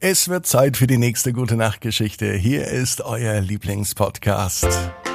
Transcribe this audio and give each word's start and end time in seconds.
Es 0.00 0.28
wird 0.28 0.46
Zeit 0.46 0.76
für 0.76 0.86
die 0.86 0.98
nächste 0.98 1.32
gute 1.32 1.56
Nachtgeschichte. 1.56 2.30
Hier 2.34 2.66
ist 2.66 3.00
euer 3.00 3.40
Lieblingspodcast. 3.40 4.66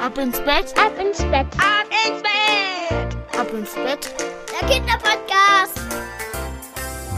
Ab 0.04 0.18
ins 0.18 0.40
Bett, 0.40 0.74
ab 0.76 0.94
ins 1.00 1.20
Bett, 1.20 1.46
ab 1.60 1.86
ins 2.08 2.24
Bett, 2.24 3.40
ab 3.40 3.54
ins 3.54 3.76
Bett. 3.76 4.12
Der 4.60 4.68
Kinderpodcast. 4.68 5.81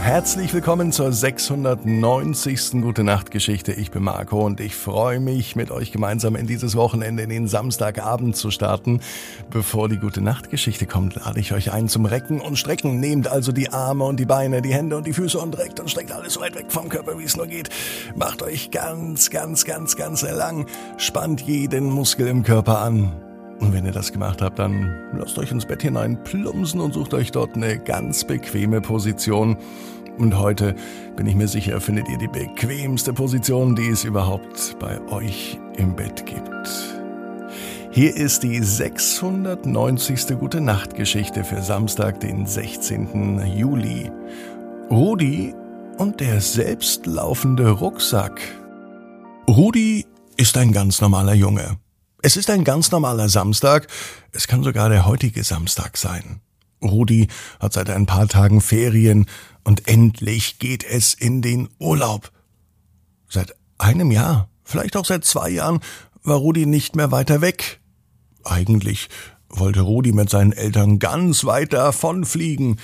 Herzlich 0.04 0.52
willkommen 0.52 0.92
zur 0.92 1.14
690. 1.14 2.82
Gute 2.82 3.04
Nacht 3.04 3.30
Geschichte. 3.30 3.72
Ich 3.72 3.90
bin 3.90 4.02
Marco 4.02 4.44
und 4.44 4.60
ich 4.60 4.76
freue 4.76 5.18
mich, 5.18 5.56
mit 5.56 5.70
euch 5.70 5.92
gemeinsam 5.92 6.36
in 6.36 6.46
dieses 6.46 6.76
Wochenende 6.76 7.22
in 7.22 7.30
den 7.30 7.48
Samstagabend 7.48 8.36
zu 8.36 8.50
starten. 8.50 9.00
Bevor 9.48 9.88
die 9.88 9.96
Gute 9.96 10.20
Nacht 10.20 10.50
Geschichte 10.50 10.84
kommt, 10.84 11.14
lade 11.14 11.40
ich 11.40 11.54
euch 11.54 11.72
ein 11.72 11.88
zum 11.88 12.04
Recken 12.04 12.42
und 12.42 12.58
Strecken. 12.58 13.00
Nehmt 13.00 13.28
also 13.28 13.50
die 13.50 13.70
Arme 13.70 14.04
und 14.04 14.20
die 14.20 14.26
Beine, 14.26 14.60
die 14.60 14.74
Hände 14.74 14.98
und 14.98 15.06
die 15.06 15.14
Füße 15.14 15.38
und 15.38 15.56
reckt 15.56 15.80
und 15.80 15.90
streckt 15.90 16.12
alles 16.12 16.34
so 16.34 16.40
weit 16.42 16.54
weg 16.54 16.66
vom 16.68 16.90
Körper, 16.90 17.18
wie 17.18 17.24
es 17.24 17.38
nur 17.38 17.46
geht. 17.46 17.70
Macht 18.14 18.42
euch 18.42 18.70
ganz, 18.70 19.30
ganz, 19.30 19.64
ganz, 19.64 19.96
ganz 19.96 20.20
lang. 20.20 20.66
Spannt 20.98 21.40
jeden 21.40 21.86
Muskel 21.86 22.26
im 22.26 22.42
Körper 22.42 22.82
an. 22.82 23.23
Und 23.60 23.72
wenn 23.72 23.86
ihr 23.86 23.92
das 23.92 24.12
gemacht 24.12 24.42
habt, 24.42 24.58
dann 24.58 24.92
lasst 25.16 25.38
euch 25.38 25.50
ins 25.50 25.66
Bett 25.66 25.82
hinein 25.82 26.22
plumpsen 26.24 26.80
und 26.80 26.94
sucht 26.94 27.14
euch 27.14 27.30
dort 27.30 27.54
eine 27.54 27.78
ganz 27.78 28.24
bequeme 28.24 28.80
Position. 28.80 29.56
Und 30.18 30.38
heute 30.38 30.74
bin 31.16 31.26
ich 31.26 31.34
mir 31.34 31.48
sicher, 31.48 31.80
findet 31.80 32.08
ihr 32.08 32.18
die 32.18 32.28
bequemste 32.28 33.12
Position, 33.12 33.74
die 33.74 33.88
es 33.88 34.04
überhaupt 34.04 34.76
bei 34.78 35.00
euch 35.10 35.58
im 35.76 35.96
Bett 35.96 36.24
gibt. 36.26 36.94
Hier 37.90 38.16
ist 38.16 38.42
die 38.42 38.60
690. 38.60 40.38
Gute 40.38 40.60
Nacht 40.60 40.96
Geschichte 40.96 41.44
für 41.44 41.62
Samstag, 41.62 42.20
den 42.20 42.46
16. 42.46 43.40
Juli. 43.56 44.10
Rudi 44.90 45.54
und 45.98 46.20
der 46.20 46.40
selbstlaufende 46.40 47.70
Rucksack. 47.70 48.40
Rudi 49.48 50.06
ist 50.36 50.56
ein 50.56 50.72
ganz 50.72 51.00
normaler 51.00 51.34
Junge. 51.34 51.83
Es 52.24 52.38
ist 52.38 52.48
ein 52.48 52.64
ganz 52.64 52.90
normaler 52.90 53.28
Samstag. 53.28 53.86
Es 54.32 54.48
kann 54.48 54.62
sogar 54.62 54.88
der 54.88 55.04
heutige 55.04 55.44
Samstag 55.44 55.98
sein. 55.98 56.40
Rudi 56.82 57.28
hat 57.60 57.74
seit 57.74 57.90
ein 57.90 58.06
paar 58.06 58.28
Tagen 58.28 58.62
Ferien 58.62 59.26
und 59.62 59.86
endlich 59.88 60.58
geht 60.58 60.84
es 60.84 61.12
in 61.12 61.42
den 61.42 61.68
Urlaub. 61.78 62.32
Seit 63.28 63.54
einem 63.76 64.10
Jahr, 64.10 64.48
vielleicht 64.64 64.96
auch 64.96 65.04
seit 65.04 65.26
zwei 65.26 65.50
Jahren, 65.50 65.80
war 66.22 66.38
Rudi 66.38 66.64
nicht 66.64 66.96
mehr 66.96 67.10
weiter 67.10 67.42
weg. 67.42 67.80
Eigentlich 68.42 69.10
wollte 69.50 69.82
Rudi 69.82 70.12
mit 70.12 70.30
seinen 70.30 70.52
Eltern 70.52 70.98
ganz 70.98 71.44
weit 71.44 71.74
davon 71.74 72.24
fliegen. 72.24 72.78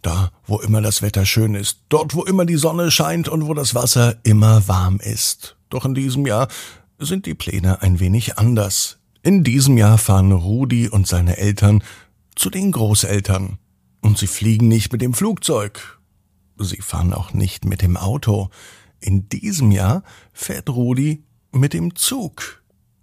Da, 0.00 0.30
wo 0.46 0.60
immer 0.60 0.80
das 0.80 1.02
Wetter 1.02 1.26
schön 1.26 1.54
ist, 1.54 1.80
dort, 1.90 2.14
wo 2.14 2.24
immer 2.24 2.46
die 2.46 2.56
Sonne 2.56 2.90
scheint 2.90 3.28
und 3.28 3.46
wo 3.46 3.52
das 3.52 3.74
Wasser 3.74 4.16
immer 4.22 4.66
warm 4.66 4.98
ist. 4.98 5.58
Doch 5.68 5.84
in 5.84 5.94
diesem 5.94 6.26
Jahr 6.26 6.48
sind 7.06 7.26
die 7.26 7.34
Pläne 7.34 7.82
ein 7.82 8.00
wenig 8.00 8.38
anders. 8.38 8.98
In 9.22 9.44
diesem 9.44 9.78
Jahr 9.78 9.98
fahren 9.98 10.32
Rudi 10.32 10.88
und 10.88 11.06
seine 11.06 11.36
Eltern 11.36 11.82
zu 12.34 12.50
den 12.50 12.72
Großeltern. 12.72 13.58
Und 14.00 14.18
sie 14.18 14.26
fliegen 14.26 14.68
nicht 14.68 14.92
mit 14.92 15.00
dem 15.00 15.14
Flugzeug. 15.14 16.00
Sie 16.58 16.80
fahren 16.80 17.12
auch 17.12 17.32
nicht 17.32 17.64
mit 17.64 17.82
dem 17.82 17.96
Auto. 17.96 18.50
In 19.00 19.28
diesem 19.28 19.70
Jahr 19.70 20.02
fährt 20.32 20.68
Rudi 20.68 21.24
mit 21.52 21.72
dem 21.72 21.94
Zug. 21.94 22.62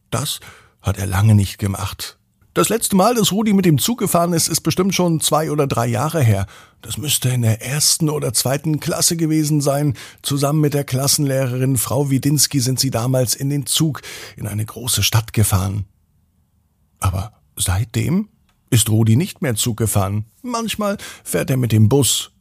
Das 0.10 0.40
hat 0.82 0.98
er 0.98 1.08
lange 1.08 1.36
nicht 1.36 1.58
gemacht. 1.58 2.19
Das 2.60 2.68
letzte 2.68 2.98
Mal, 2.98 3.16
dass 3.16 3.32
Rudi 3.32 3.54
mit 3.54 3.64
dem 3.64 3.78
Zug 3.78 4.00
gefahren 4.00 4.34
ist, 4.34 4.50
ist 4.50 4.60
bestimmt 4.60 4.94
schon 4.94 5.22
zwei 5.22 5.50
oder 5.50 5.66
drei 5.66 5.88
Jahre 5.88 6.22
her. 6.22 6.46
Das 6.82 6.98
müsste 6.98 7.30
in 7.30 7.44
der 7.44 7.62
ersten 7.62 8.10
oder 8.10 8.34
zweiten 8.34 8.82
Klasse 8.82 9.16
gewesen 9.16 9.62
sein. 9.62 9.96
Zusammen 10.24 10.60
mit 10.60 10.74
der 10.74 10.84
Klassenlehrerin 10.84 11.78
Frau 11.78 12.10
Widinski 12.10 12.60
sind 12.60 12.78
sie 12.78 12.92
damals 12.92 13.34
in 13.34 13.50
den 13.50 13.66
Zug 13.66 14.02
in 14.36 14.46
eine 14.46 14.66
große 14.66 15.04
Stadt 15.04 15.32
gefahren. 15.32 15.86
Aber 17.00 17.32
seitdem 17.56 18.28
ist 18.70 18.90
Rudi 18.90 19.16
nicht 19.16 19.42
mehr 19.42 19.56
Zug 19.56 19.78
gefahren. 19.78 20.26
Manchmal 20.42 20.98
fährt 21.24 21.50
er 21.50 21.56
mit 21.56 21.72
dem 21.72 21.88
Bus. 21.88 22.32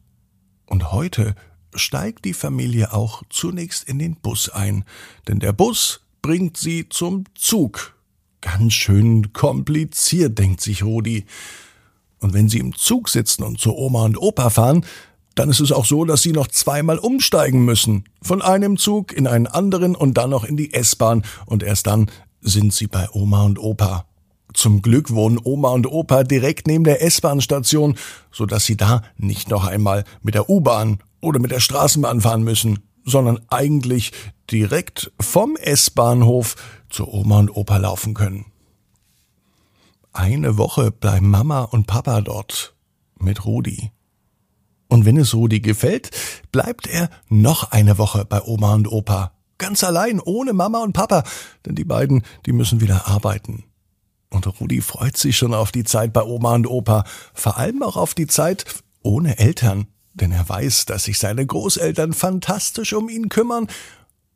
Und 0.65 0.91
heute 0.91 1.33
steigt 1.73 2.25
die 2.25 2.33
Familie 2.33 2.91
auch 2.91 3.23
zunächst 3.29 3.87
in 3.87 3.99
den 3.99 4.17
Bus 4.17 4.49
ein, 4.49 4.83
denn 5.29 5.39
der 5.39 5.53
Bus 5.53 6.01
bringt 6.21 6.57
sie 6.57 6.89
zum 6.89 7.23
Zug. 7.35 7.95
Ganz 8.41 8.73
schön 8.73 9.33
kompliziert, 9.33 10.37
denkt 10.37 10.61
sich 10.61 10.83
Rudi. 10.83 11.25
Und 12.19 12.33
wenn 12.33 12.49
sie 12.49 12.59
im 12.59 12.75
Zug 12.75 13.09
sitzen 13.09 13.43
und 13.43 13.59
zu 13.59 13.75
Oma 13.75 14.05
und 14.05 14.21
Opa 14.21 14.49
fahren, 14.49 14.85
dann 15.35 15.49
ist 15.49 15.59
es 15.59 15.71
auch 15.71 15.85
so, 15.85 16.05
dass 16.05 16.21
sie 16.21 16.31
noch 16.31 16.47
zweimal 16.47 16.97
umsteigen 16.97 17.63
müssen. 17.63 18.05
Von 18.21 18.41
einem 18.41 18.77
Zug 18.77 19.13
in 19.13 19.27
einen 19.27 19.47
anderen 19.47 19.95
und 19.95 20.15
dann 20.15 20.29
noch 20.29 20.43
in 20.43 20.57
die 20.57 20.73
S-Bahn 20.73 21.23
und 21.45 21.63
erst 21.63 21.87
dann 21.87 22.11
sind 22.41 22.73
sie 22.73 22.87
bei 22.87 23.07
Oma 23.13 23.43
und 23.43 23.59
Opa. 23.59 24.05
Zum 24.53 24.81
Glück 24.81 25.11
wohnen 25.11 25.39
Oma 25.41 25.69
und 25.69 25.87
Opa 25.87 26.23
direkt 26.23 26.67
neben 26.67 26.83
der 26.83 27.03
S-Bahn-Station, 27.03 27.95
so 28.31 28.45
dass 28.45 28.65
sie 28.65 28.77
da 28.77 29.03
nicht 29.17 29.49
noch 29.49 29.65
einmal 29.65 30.03
mit 30.21 30.35
der 30.35 30.49
U-Bahn 30.49 30.99
oder 31.21 31.39
mit 31.39 31.51
der 31.51 31.59
Straßenbahn 31.59 32.21
fahren 32.21 32.43
müssen, 32.43 32.79
sondern 33.05 33.39
eigentlich 33.49 34.11
direkt 34.49 35.11
vom 35.19 35.55
S-Bahnhof 35.55 36.55
zu 36.89 37.07
Oma 37.07 37.39
und 37.39 37.55
Opa 37.55 37.77
laufen 37.77 38.13
können. 38.13 38.45
Eine 40.13 40.57
Woche 40.57 40.91
bleiben 40.91 41.29
Mama 41.29 41.61
und 41.61 41.87
Papa 41.87 42.21
dort 42.21 42.75
mit 43.19 43.45
Rudi. 43.45 43.91
Und 44.87 45.05
wenn 45.05 45.17
es 45.17 45.35
Rudi 45.35 45.59
gefällt, 45.59 46.09
bleibt 46.51 46.87
er 46.87 47.09
noch 47.27 47.71
eine 47.71 47.97
Woche 47.97 48.25
bei 48.25 48.41
Oma 48.41 48.73
und 48.73 48.91
Opa. 48.91 49.33
Ganz 49.59 49.83
allein, 49.83 50.19
ohne 50.19 50.53
Mama 50.53 50.81
und 50.81 50.93
Papa, 50.93 51.23
denn 51.65 51.75
die 51.75 51.83
beiden, 51.83 52.23
die 52.45 52.53
müssen 52.53 52.81
wieder 52.81 53.07
arbeiten. 53.07 53.65
Und 54.29 54.47
Rudi 54.59 54.81
freut 54.81 55.17
sich 55.17 55.37
schon 55.37 55.53
auf 55.53 55.71
die 55.71 55.83
Zeit 55.83 56.13
bei 56.13 56.23
Oma 56.23 56.55
und 56.55 56.67
Opa, 56.67 57.03
vor 57.33 57.57
allem 57.57 57.83
auch 57.83 57.97
auf 57.97 58.13
die 58.13 58.27
Zeit 58.27 58.65
ohne 59.01 59.37
Eltern, 59.37 59.87
denn 60.13 60.31
er 60.31 60.47
weiß, 60.47 60.85
dass 60.85 61.03
sich 61.03 61.19
seine 61.19 61.45
Großeltern 61.45 62.13
fantastisch 62.13 62.93
um 62.93 63.09
ihn 63.09 63.29
kümmern 63.29 63.67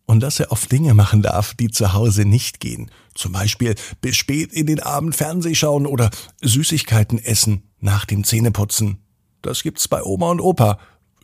und 0.05 0.19
dass 0.19 0.39
er 0.39 0.51
oft 0.51 0.71
Dinge 0.71 0.93
machen 0.93 1.21
darf, 1.21 1.53
die 1.53 1.69
zu 1.69 1.93
Hause 1.93 2.25
nicht 2.25 2.59
gehen. 2.59 2.91
Zum 3.15 3.31
Beispiel 3.31 3.75
bis 4.01 4.15
spät 4.15 4.51
in 4.51 4.65
den 4.65 4.81
Abend 4.81 5.15
Fernseh 5.15 5.55
schauen 5.55 5.85
oder 5.85 6.09
Süßigkeiten 6.41 7.19
essen 7.23 7.69
nach 7.79 8.05
dem 8.05 8.23
Zähneputzen. 8.23 8.99
Das 9.41 9.63
gibt's 9.63 9.87
bei 9.87 10.03
Oma 10.03 10.31
und 10.31 10.41
Opa, 10.41 10.79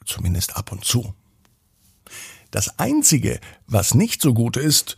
zumindest 0.05 0.55
ab 0.55 0.71
und 0.71 0.85
zu. 0.85 1.13
Das 2.51 2.79
Einzige, 2.79 3.39
was 3.67 3.93
nicht 3.93 4.21
so 4.21 4.33
gut 4.33 4.57
ist, 4.57 4.95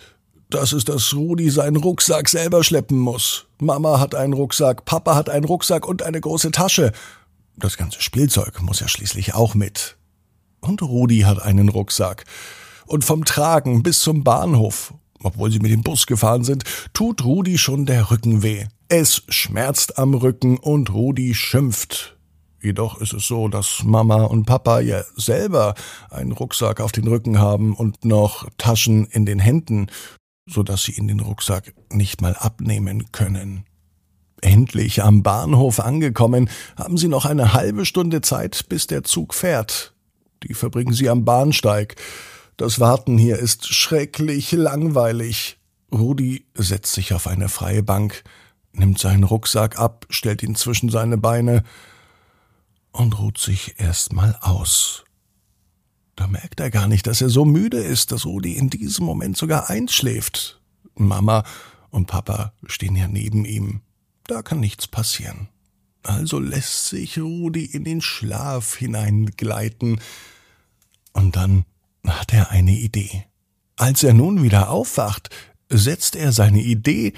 das 0.49 0.73
ist, 0.73 0.89
dass 0.89 1.13
Rudi 1.13 1.49
seinen 1.49 1.77
Rucksack 1.77 2.27
selber 2.27 2.63
schleppen 2.63 2.97
muss. 2.97 3.45
Mama 3.59 3.99
hat 3.99 4.15
einen 4.15 4.33
Rucksack, 4.33 4.85
Papa 4.85 5.15
hat 5.15 5.29
einen 5.29 5.45
Rucksack 5.45 5.87
und 5.87 6.03
eine 6.03 6.19
große 6.19 6.51
Tasche. 6.51 6.91
Das 7.55 7.77
ganze 7.77 8.01
Spielzeug 8.01 8.61
muss 8.61 8.79
ja 8.79 8.87
schließlich 8.87 9.33
auch 9.33 9.55
mit. 9.55 9.97
Und 10.59 10.81
Rudi 10.81 11.21
hat 11.21 11.41
einen 11.41 11.69
Rucksack. 11.69 12.25
Und 12.91 13.05
vom 13.05 13.23
Tragen 13.25 13.83
bis 13.83 14.01
zum 14.01 14.23
Bahnhof, 14.23 14.93
obwohl 15.23 15.51
sie 15.51 15.59
mit 15.59 15.71
dem 15.71 15.81
Bus 15.81 16.05
gefahren 16.05 16.43
sind, 16.43 16.63
tut 16.93 17.23
Rudi 17.23 17.57
schon 17.57 17.85
der 17.85 18.11
Rücken 18.11 18.43
weh. 18.43 18.65
Es 18.89 19.23
schmerzt 19.29 19.97
am 19.97 20.13
Rücken 20.13 20.57
und 20.57 20.93
Rudi 20.93 21.33
schimpft. 21.33 22.17
Jedoch 22.61 22.99
ist 22.99 23.13
es 23.13 23.25
so, 23.25 23.47
dass 23.47 23.83
Mama 23.83 24.25
und 24.25 24.45
Papa 24.45 24.81
ja 24.81 25.03
selber 25.15 25.73
einen 26.09 26.33
Rucksack 26.33 26.81
auf 26.81 26.91
den 26.91 27.07
Rücken 27.07 27.39
haben 27.39 27.73
und 27.73 28.05
noch 28.05 28.47
Taschen 28.57 29.05
in 29.05 29.25
den 29.25 29.39
Händen 29.39 29.87
so 30.51 30.63
dass 30.63 30.83
sie 30.83 30.93
ihn 30.93 31.07
den 31.07 31.19
Rucksack 31.19 31.73
nicht 31.91 32.21
mal 32.21 32.35
abnehmen 32.35 33.11
können. 33.11 33.65
Endlich 34.41 35.03
am 35.03 35.23
Bahnhof 35.23 35.79
angekommen, 35.79 36.49
haben 36.75 36.97
sie 36.97 37.07
noch 37.07 37.25
eine 37.25 37.53
halbe 37.53 37.85
Stunde 37.85 38.21
Zeit, 38.21 38.65
bis 38.69 38.87
der 38.87 39.03
Zug 39.03 39.33
fährt. 39.33 39.93
Die 40.43 40.55
verbringen 40.55 40.93
sie 40.93 41.09
am 41.09 41.25
Bahnsteig. 41.25 41.95
Das 42.61 42.79
Warten 42.79 43.17
hier 43.17 43.39
ist 43.39 43.73
schrecklich 43.73 44.51
langweilig. 44.51 45.57
Rudi 45.91 46.45
setzt 46.53 46.93
sich 46.93 47.11
auf 47.15 47.25
eine 47.25 47.49
freie 47.49 47.81
Bank, 47.81 48.23
nimmt 48.71 48.99
seinen 48.99 49.23
Rucksack 49.23 49.79
ab, 49.79 50.05
stellt 50.11 50.43
ihn 50.43 50.53
zwischen 50.53 50.89
seine 50.89 51.17
Beine 51.17 51.63
und 52.91 53.17
ruht 53.17 53.39
sich 53.39 53.79
erstmal 53.79 54.37
aus. 54.41 55.05
Da 56.15 56.27
merkt 56.27 56.59
er 56.59 56.69
gar 56.69 56.87
nicht, 56.87 57.07
dass 57.07 57.19
er 57.19 57.29
so 57.29 57.45
müde 57.45 57.79
ist, 57.79 58.11
dass 58.11 58.27
Rudi 58.27 58.53
in 58.53 58.69
diesem 58.69 59.07
Moment 59.07 59.37
sogar 59.37 59.71
einschläft. 59.71 60.61
Mama 60.93 61.43
und 61.89 62.05
Papa 62.05 62.53
stehen 62.67 62.95
ja 62.95 63.07
neben 63.07 63.43
ihm. 63.43 63.81
Da 64.27 64.43
kann 64.43 64.59
nichts 64.59 64.85
passieren. 64.85 65.47
Also 66.03 66.37
lässt 66.37 66.89
sich 66.89 67.17
Rudi 67.17 67.65
in 67.65 67.85
den 67.85 68.01
Schlaf 68.01 68.75
hineingleiten. 68.75 69.99
Und 71.13 71.35
dann 71.35 71.65
hat 72.07 72.33
er 72.33 72.51
eine 72.51 72.71
Idee. 72.71 73.25
Als 73.75 74.03
er 74.03 74.13
nun 74.13 74.43
wieder 74.43 74.69
aufwacht, 74.69 75.29
setzt 75.69 76.15
er 76.15 76.31
seine 76.31 76.61
Idee 76.61 77.13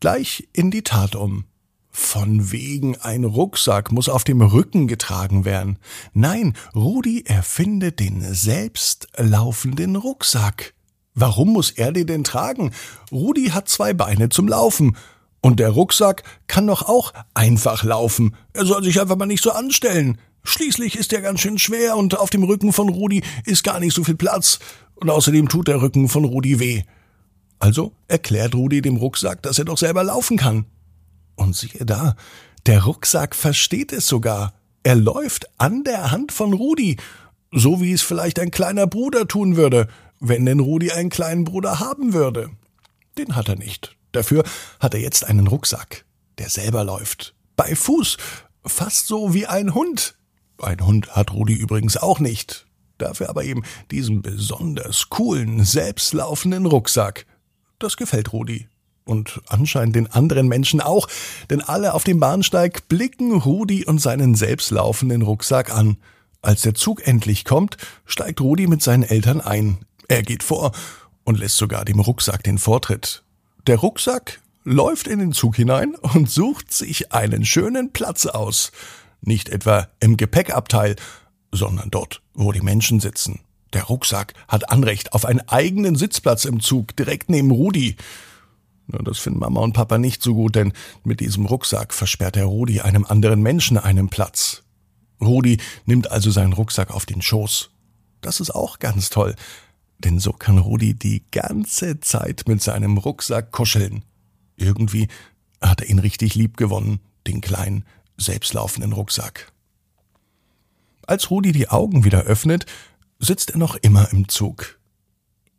gleich 0.00 0.48
in 0.52 0.70
die 0.70 0.82
Tat 0.82 1.14
um. 1.16 1.44
Von 1.90 2.50
wegen 2.50 2.96
ein 2.96 3.22
Rucksack 3.24 3.92
muss 3.92 4.08
auf 4.08 4.24
dem 4.24 4.40
Rücken 4.40 4.88
getragen 4.88 5.44
werden. 5.44 5.78
Nein, 6.12 6.54
Rudi 6.74 7.22
erfindet 7.24 8.00
den 8.00 8.20
selbstlaufenden 8.20 9.94
Rucksack. 9.94 10.74
Warum 11.14 11.52
muss 11.52 11.70
er 11.70 11.92
den 11.92 12.08
denn 12.08 12.24
tragen? 12.24 12.72
Rudi 13.12 13.50
hat 13.50 13.68
zwei 13.68 13.94
Beine 13.94 14.28
zum 14.28 14.48
Laufen. 14.48 14.96
Und 15.40 15.60
der 15.60 15.70
Rucksack 15.70 16.24
kann 16.48 16.66
doch 16.66 16.82
auch 16.82 17.12
einfach 17.32 17.84
laufen. 17.84 18.34
Er 18.54 18.64
soll 18.64 18.82
sich 18.82 19.00
einfach 19.00 19.16
mal 19.16 19.26
nicht 19.26 19.42
so 19.42 19.52
anstellen. 19.52 20.18
Schließlich 20.44 20.96
ist 20.96 21.12
er 21.12 21.22
ganz 21.22 21.40
schön 21.40 21.58
schwer 21.58 21.96
und 21.96 22.18
auf 22.18 22.30
dem 22.30 22.44
Rücken 22.44 22.72
von 22.72 22.90
Rudi 22.90 23.22
ist 23.46 23.64
gar 23.64 23.80
nicht 23.80 23.94
so 23.94 24.04
viel 24.04 24.14
Platz. 24.14 24.58
Und 24.94 25.10
außerdem 25.10 25.48
tut 25.48 25.68
der 25.68 25.82
Rücken 25.82 26.08
von 26.08 26.24
Rudi 26.24 26.60
weh. 26.60 26.82
Also 27.58 27.92
erklärt 28.08 28.54
Rudi 28.54 28.82
dem 28.82 28.96
Rucksack, 28.96 29.42
dass 29.42 29.58
er 29.58 29.64
doch 29.64 29.78
selber 29.78 30.04
laufen 30.04 30.36
kann. 30.36 30.66
Und 31.34 31.56
siehe 31.56 31.84
da, 31.84 32.14
der 32.66 32.84
Rucksack 32.84 33.34
versteht 33.34 33.92
es 33.92 34.06
sogar. 34.06 34.54
Er 34.82 34.94
läuft 34.94 35.48
an 35.58 35.82
der 35.82 36.10
Hand 36.10 36.30
von 36.30 36.52
Rudi, 36.52 36.98
so 37.50 37.80
wie 37.80 37.92
es 37.92 38.02
vielleicht 38.02 38.38
ein 38.38 38.50
kleiner 38.50 38.86
Bruder 38.86 39.26
tun 39.26 39.56
würde, 39.56 39.88
wenn 40.20 40.44
denn 40.44 40.60
Rudi 40.60 40.92
einen 40.92 41.10
kleinen 41.10 41.44
Bruder 41.44 41.80
haben 41.80 42.12
würde. 42.12 42.50
Den 43.16 43.34
hat 43.34 43.48
er 43.48 43.56
nicht. 43.56 43.96
Dafür 44.12 44.44
hat 44.78 44.94
er 44.94 45.00
jetzt 45.00 45.24
einen 45.24 45.46
Rucksack, 45.46 46.04
der 46.38 46.50
selber 46.50 46.84
läuft. 46.84 47.34
Bei 47.56 47.74
Fuß, 47.74 48.18
fast 48.64 49.06
so 49.06 49.34
wie 49.34 49.46
ein 49.46 49.74
Hund. 49.74 50.16
Ein 50.58 50.84
Hund 50.84 51.10
hat 51.16 51.32
Rudi 51.32 51.54
übrigens 51.54 51.96
auch 51.96 52.20
nicht. 52.20 52.66
Dafür 52.98 53.28
aber 53.28 53.44
eben 53.44 53.62
diesen 53.90 54.22
besonders 54.22 55.10
coolen, 55.10 55.64
selbstlaufenden 55.64 56.66
Rucksack. 56.66 57.26
Das 57.78 57.96
gefällt 57.96 58.32
Rudi 58.32 58.68
und 59.04 59.40
anscheinend 59.48 59.96
den 59.96 60.10
anderen 60.10 60.48
Menschen 60.48 60.80
auch, 60.80 61.08
denn 61.50 61.60
alle 61.60 61.94
auf 61.94 62.04
dem 62.04 62.20
Bahnsteig 62.20 62.88
blicken 62.88 63.32
Rudi 63.32 63.84
und 63.84 64.00
seinen 64.00 64.34
selbstlaufenden 64.34 65.22
Rucksack 65.22 65.74
an. 65.74 65.96
Als 66.40 66.62
der 66.62 66.74
Zug 66.74 67.06
endlich 67.06 67.44
kommt, 67.44 67.76
steigt 68.06 68.40
Rudi 68.40 68.66
mit 68.66 68.82
seinen 68.82 69.02
Eltern 69.02 69.40
ein. 69.40 69.78
Er 70.08 70.22
geht 70.22 70.42
vor 70.42 70.72
und 71.24 71.38
lässt 71.38 71.56
sogar 71.56 71.84
dem 71.84 72.00
Rucksack 72.00 72.42
den 72.42 72.58
Vortritt. 72.58 73.22
Der 73.66 73.76
Rucksack 73.76 74.40
läuft 74.62 75.06
in 75.06 75.18
den 75.18 75.32
Zug 75.32 75.56
hinein 75.56 75.94
und 75.94 76.30
sucht 76.30 76.72
sich 76.72 77.12
einen 77.12 77.44
schönen 77.44 77.92
Platz 77.92 78.26
aus. 78.26 78.72
Nicht 79.26 79.48
etwa 79.48 79.88
im 80.00 80.16
Gepäckabteil, 80.16 80.96
sondern 81.50 81.90
dort, 81.90 82.20
wo 82.34 82.52
die 82.52 82.60
Menschen 82.60 83.00
sitzen. 83.00 83.40
Der 83.72 83.84
Rucksack 83.84 84.34
hat 84.48 84.70
Anrecht 84.70 85.12
auf 85.14 85.24
einen 85.24 85.40
eigenen 85.48 85.96
Sitzplatz 85.96 86.44
im 86.44 86.60
Zug, 86.60 86.94
direkt 86.96 87.30
neben 87.30 87.50
Rudi. 87.50 87.96
Na, 88.86 88.98
das 88.98 89.18
finden 89.18 89.40
Mama 89.40 89.60
und 89.60 89.72
Papa 89.72 89.98
nicht 89.98 90.22
so 90.22 90.34
gut, 90.34 90.54
denn 90.54 90.72
mit 91.04 91.20
diesem 91.20 91.46
Rucksack 91.46 91.94
versperrt 91.94 92.36
der 92.36 92.44
Rudi 92.44 92.80
einem 92.80 93.06
anderen 93.06 93.40
Menschen 93.42 93.78
einen 93.78 94.08
Platz. 94.08 94.62
Rudi 95.20 95.58
nimmt 95.86 96.10
also 96.10 96.30
seinen 96.30 96.52
Rucksack 96.52 96.90
auf 96.90 97.06
den 97.06 97.22
Schoß. 97.22 97.70
Das 98.20 98.40
ist 98.40 98.50
auch 98.50 98.78
ganz 98.78 99.10
toll, 99.10 99.34
denn 99.98 100.18
so 100.18 100.32
kann 100.32 100.58
Rudi 100.58 100.94
die 100.94 101.24
ganze 101.30 102.00
Zeit 102.00 102.44
mit 102.46 102.62
seinem 102.62 102.98
Rucksack 102.98 103.52
kuscheln. 103.52 104.04
Irgendwie 104.56 105.08
hat 105.60 105.80
er 105.80 105.88
ihn 105.88 105.98
richtig 105.98 106.34
lieb 106.34 106.56
gewonnen, 106.56 107.00
den 107.26 107.40
kleinen, 107.40 107.84
selbstlaufenden 108.16 108.92
Rucksack. 108.92 109.52
Als 111.06 111.30
Rudi 111.30 111.52
die 111.52 111.68
Augen 111.68 112.04
wieder 112.04 112.22
öffnet, 112.22 112.66
sitzt 113.18 113.50
er 113.50 113.58
noch 113.58 113.76
immer 113.76 114.10
im 114.12 114.28
Zug. 114.28 114.78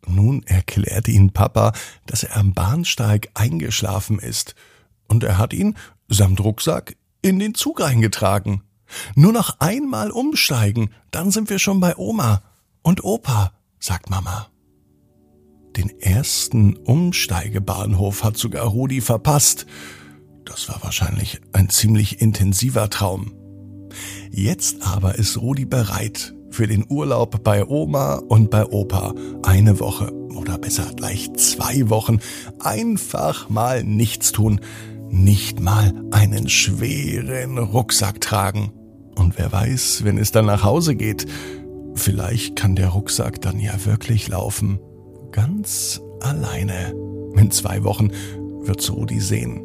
Nun 0.08 0.44
erklärte 0.44 1.12
ihn 1.12 1.32
Papa, 1.32 1.74
dass 2.06 2.24
er 2.24 2.38
am 2.38 2.54
Bahnsteig 2.54 3.30
eingeschlafen 3.34 4.20
ist, 4.20 4.56
und 5.08 5.24
er 5.24 5.38
hat 5.38 5.54
ihn 5.54 5.76
samt 6.08 6.40
Rucksack 6.40 6.96
in 7.22 7.40
den 7.40 7.56
Zug 7.56 7.82
reingetragen. 7.82 8.62
Nur 9.16 9.34
noch 9.34 9.60
einmal 9.60 10.12
umsteigen, 10.12 10.92
dann 11.12 11.32
sind 11.32 11.50
wir 11.50 11.60
schon 11.60 11.80
bei 11.80 11.96
Oma 11.98 12.44
und 12.82 13.04
Opa, 13.04 13.52
sagt 13.80 14.10
Mama. 14.10 14.48
Den 15.76 15.90
ersten 16.00 16.76
Umsteigebahnhof 16.78 18.24
hat 18.24 18.38
sogar 18.38 18.66
Rudi 18.66 19.02
verpasst. 19.02 19.66
Das 20.46 20.70
war 20.70 20.82
wahrscheinlich 20.84 21.42
ein 21.54 21.70
ziemlich 21.70 22.22
intensiver 22.22 22.90
Traum. 22.90 23.34
Jetzt 24.32 24.86
aber 24.86 25.16
ist 25.16 25.38
Rudi 25.38 25.66
bereit 25.66 26.34
für 26.52 26.68
den 26.68 26.86
Urlaub 26.88 27.44
bei 27.44 27.66
Oma 27.66 28.16
und 28.16 28.50
bei 28.50 28.66
Opa. 28.66 29.14
Eine 29.44 29.80
Woche 29.80 30.14
oder 30.36 30.58
besser 30.58 30.92
gleich 30.96 31.34
zwei 31.34 31.90
Wochen. 31.90 32.20
Einfach 32.60 33.50
mal 33.50 33.84
nichts 33.84 34.32
tun. 34.32 34.62
Nicht 35.10 35.60
mal 35.60 35.94
einen 36.12 36.50
schweren 36.50 37.58
Rucksack 37.58 38.22
tragen. 38.22 38.72
Und 39.16 39.38
wer 39.38 39.52
weiß, 39.52 40.04
wenn 40.04 40.18
es 40.18 40.32
dann 40.32 40.46
nach 40.46 40.64
Hause 40.64 40.96
geht, 40.96 41.26
vielleicht 41.96 42.56
kann 42.56 42.76
der 42.76 42.90
Rucksack 42.90 43.42
dann 43.42 43.60
ja 43.60 43.86
wirklich 43.86 44.28
laufen. 44.28 44.80
Ganz 45.32 46.02
alleine. 46.22 46.94
In 47.36 47.52
zwei 47.52 47.84
Wochen 47.84 48.12
wird's 48.62 48.92
Rudi 48.92 49.20
sehen. 49.20 49.65